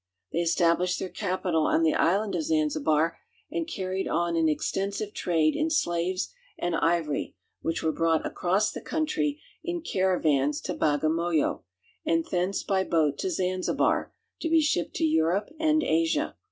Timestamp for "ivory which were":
6.75-7.91